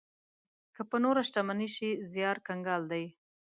که 0.75 0.81
په 0.89 0.97
نوره 1.03 1.21
شتمني 1.27 1.69
شي 1.75 1.89
زيار 2.13 2.37
کنګال 2.47 2.81
دی. 2.91 3.05